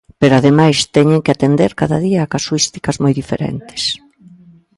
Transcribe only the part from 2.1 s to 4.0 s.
a casuísticas moi diferentes.